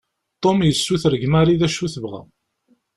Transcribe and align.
Tom 0.43 0.57
yessuter 0.63 1.11
deg 1.13 1.23
Marie 1.33 1.59
d 1.59 1.63
acu 1.67 1.81
i 1.85 1.89
tebɣa. 1.93 2.21